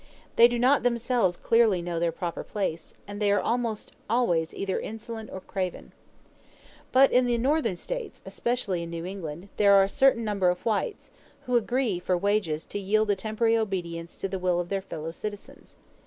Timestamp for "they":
0.35-0.47, 3.21-3.31